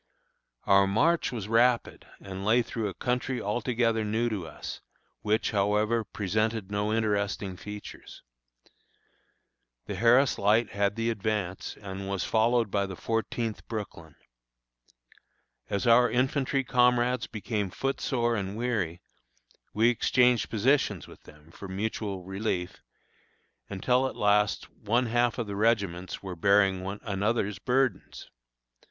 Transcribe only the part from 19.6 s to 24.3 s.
we exchanged positions with them, for mutual relief, until at